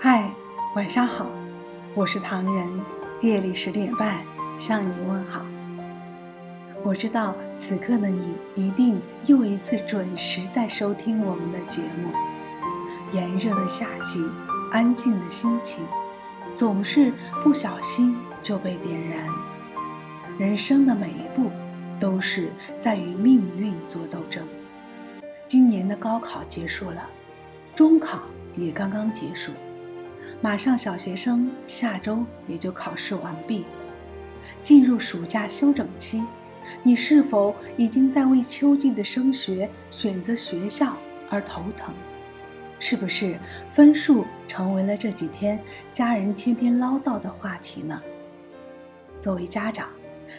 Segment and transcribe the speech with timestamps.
[0.00, 0.32] 嗨，
[0.76, 1.28] 晚上好，
[1.92, 2.68] 我是唐人，
[3.20, 4.22] 夜里十点半
[4.56, 5.44] 向你问好。
[6.84, 12.12] 我知道此刻的你一定又一次准时在收听我们的节目。
[13.10, 14.24] 炎热的夏季，
[14.70, 15.84] 安静的心情，
[16.48, 17.12] 总是
[17.42, 19.26] 不小心就被点燃。
[20.38, 21.50] 人生的每一步，
[21.98, 24.46] 都是在与命运做斗争。
[25.48, 27.04] 今年的高考结束了，
[27.74, 28.20] 中考
[28.54, 29.50] 也刚刚结束。
[30.40, 33.64] 马上，小学生下周也就考试完毕，
[34.62, 36.22] 进入暑假休整期。
[36.84, 40.96] 你是否已经在为秋季的升学、选择学校
[41.28, 41.92] 而头疼？
[42.78, 43.36] 是不是
[43.72, 45.58] 分数成为了这几天
[45.92, 48.00] 家人天天唠叨的话题呢？
[49.18, 49.88] 作为家长，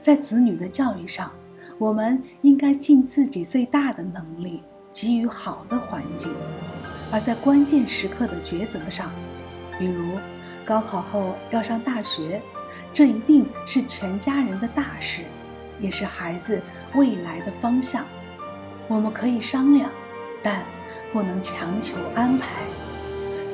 [0.00, 1.30] 在子女的教育上，
[1.78, 6.32] 我们应该尽自己最大的能力，给予好的环境；
[7.12, 9.12] 而在关键时刻的抉择上，
[9.78, 10.18] 比如，
[10.64, 12.40] 高考后要上大学，
[12.92, 15.22] 这一定是全家人的大事，
[15.80, 16.62] 也是孩子
[16.94, 18.04] 未来的方向。
[18.88, 19.90] 我们可以商量，
[20.42, 20.64] 但
[21.12, 22.48] 不能强求安排。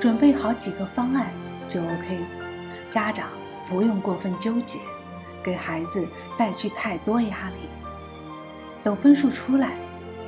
[0.00, 1.30] 准备好几个方案
[1.68, 2.18] 就 OK，
[2.88, 3.28] 家长
[3.68, 4.78] 不用过分纠结，
[5.42, 6.06] 给孩子
[6.38, 7.68] 带去太多压力。
[8.82, 9.74] 等分数出来，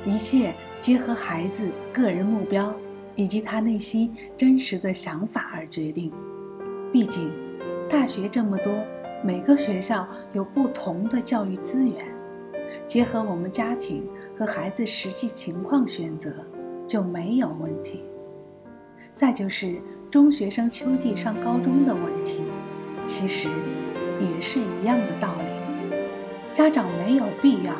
[0.05, 2.71] 一切结合孩子个人目标。
[3.15, 6.11] 以及他内心真实的想法而决定。
[6.91, 7.31] 毕竟，
[7.89, 8.73] 大学这么多，
[9.23, 11.95] 每个学校有不同的教育资源，
[12.85, 16.31] 结合我们家庭和孩子实际情况选择
[16.87, 18.03] 就没有问题。
[19.13, 22.43] 再就是中学生秋季上高中的问题，
[23.05, 23.49] 其实
[24.19, 25.43] 也是一样的道理。
[26.51, 27.73] 家长没有必要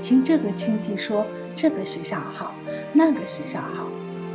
[0.00, 2.54] 听这个亲戚说这个学校好，
[2.92, 3.88] 那个学校好。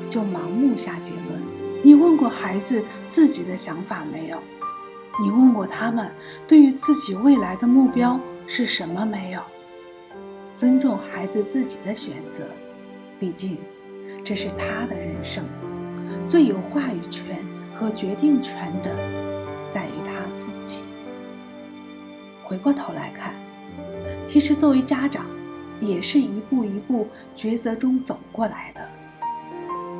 [0.09, 1.41] 就盲目下结论。
[1.83, 4.37] 你问过孩子自己的想法没有？
[5.21, 6.11] 你问过他们
[6.47, 9.41] 对于自己未来的目标是什么没有？
[10.55, 12.43] 尊重孩子自己的选择，
[13.19, 13.57] 毕竟
[14.23, 15.45] 这是他的人生，
[16.25, 17.37] 最有话语权
[17.75, 18.93] 和决定权的
[19.69, 20.83] 在于他自己。
[22.43, 23.35] 回过头来看，
[24.25, 25.25] 其实作为家长，
[25.79, 28.81] 也是一步一步抉择中走过来的。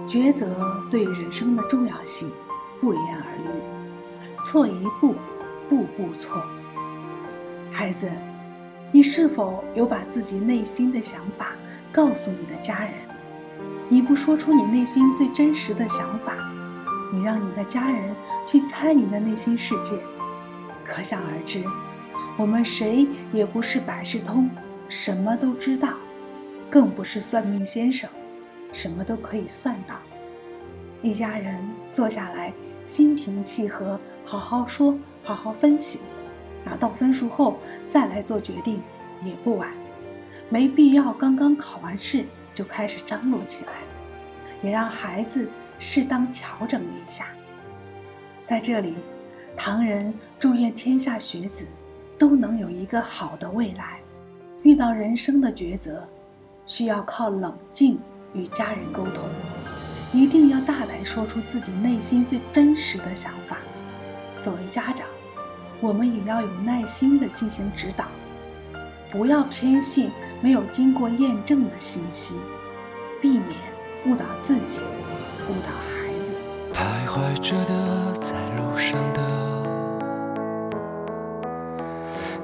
[0.09, 0.47] 抉择
[0.89, 2.31] 对人生的重要性
[2.79, 5.13] 不言而喻，错一步，
[5.69, 6.43] 步步错。
[7.71, 8.09] 孩子，
[8.91, 11.51] 你是否有把自己内心的想法
[11.91, 12.93] 告诉你的家人？
[13.87, 16.33] 你不说出你内心最真实的想法，
[17.13, 18.15] 你让你的家人
[18.47, 19.95] 去猜你的内心世界，
[20.83, 21.63] 可想而知，
[22.35, 24.49] 我们谁也不是百事通，
[24.87, 25.93] 什么都知道，
[26.67, 28.09] 更不是算命先生。
[28.71, 29.95] 什么都可以算到，
[31.01, 32.53] 一家人坐下来，
[32.85, 35.99] 心平气和，好好说，好好分析，
[36.63, 37.57] 拿到分数后
[37.87, 38.81] 再来做决定
[39.23, 39.71] 也不晚，
[40.49, 43.71] 没必要刚刚考完试就开始张罗起来，
[44.61, 45.49] 也让孩子
[45.79, 47.27] 适当调整一下。
[48.43, 48.95] 在这里，
[49.55, 51.65] 唐人祝愿天下学子
[52.17, 53.99] 都能有一个好的未来。
[54.63, 56.07] 遇到人生的抉择，
[56.65, 57.97] 需要靠冷静。
[58.33, 59.23] 与家人沟通，
[60.13, 63.57] 一定要大胆说出自己内心最真实的想法。
[64.39, 65.07] 作为家长，
[65.81, 68.05] 我们也要有耐心地进行指导，
[69.11, 72.35] 不要偏信没有经过验证的信息，
[73.21, 73.57] 避免
[74.05, 74.81] 误导自己，
[75.49, 76.33] 误导孩子。
[76.71, 79.21] 徘徊着的，在路上的，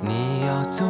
[0.02, 0.84] 你要走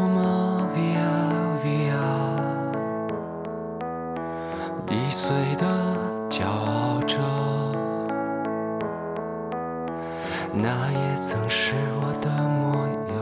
[10.57, 13.15] 那也曾是我的模样。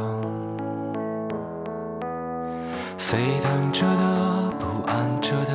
[2.96, 5.52] 沸腾着的，不安着的，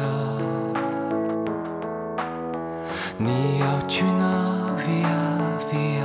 [3.17, 4.25] 你要去哪
[4.79, 5.07] ？Via
[5.71, 6.05] Via，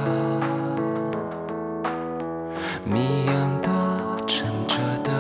[2.86, 3.34] 谜样
[3.64, 3.70] 的，
[4.28, 5.12] 沉着的，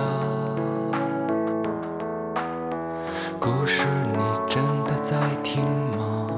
[3.39, 3.87] 故事。
[4.15, 5.63] 你真的在听
[5.97, 6.29] 吗？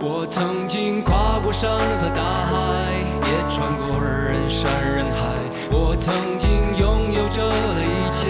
[0.00, 2.52] 我曾经跨过山和大海，
[3.32, 5.32] 也穿过人山人海。
[5.70, 8.28] 我曾经拥有着的一切，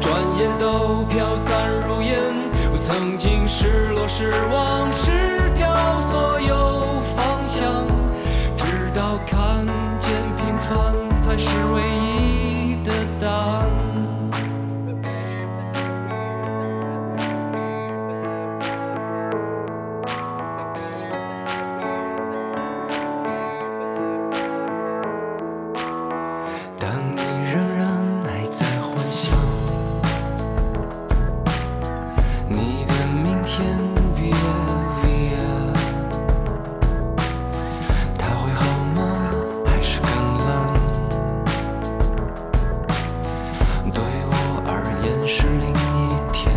[0.00, 2.18] 转眼都飘散如烟。
[2.72, 5.12] 我曾经失落失望失
[5.54, 5.68] 掉
[6.10, 7.86] 所有方向，
[8.56, 9.64] 直到看
[10.00, 12.31] 见平凡才是唯一
[26.82, 27.86] 当你仍然
[28.24, 29.38] 还在幻想，
[32.48, 32.92] 你的
[33.22, 33.78] 明天
[34.16, 34.34] ，Via
[34.98, 35.46] Via，
[38.18, 39.00] 他会好吗？
[39.64, 40.74] 还是更冷？
[43.92, 44.32] 对我
[44.66, 46.52] 而言是另一天。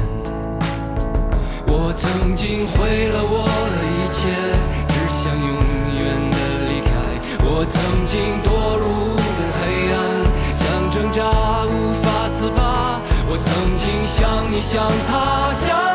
[1.67, 3.45] 我曾经毁了我
[3.75, 4.33] 的一切，
[4.87, 5.47] 只想永
[5.93, 6.35] 远的
[6.67, 6.89] 离开。
[7.47, 8.64] 我曾经躲。
[11.05, 12.99] 挣扎无法自拔。
[13.27, 15.94] 我曾经像你，像他，像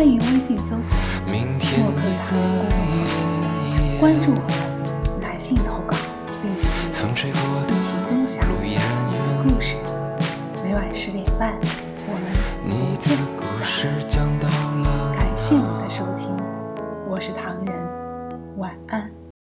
[0.00, 0.96] 欢迎微信搜索
[1.30, 2.72] 明天莫克已草在
[3.76, 5.94] 公关注我们，来信投稿，
[6.42, 6.62] 并与
[6.94, 8.80] 风吹过的一起分享你的。
[9.42, 9.76] 故事。
[10.64, 11.54] 每晚十点半，
[12.08, 12.32] 我们
[12.64, 13.66] 不见不散。